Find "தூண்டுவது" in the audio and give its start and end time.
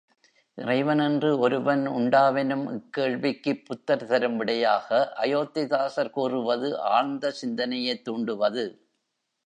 8.09-8.65